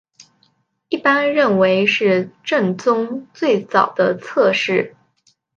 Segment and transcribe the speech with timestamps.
[0.89, 4.95] 一般认为是政宗最早的侧室。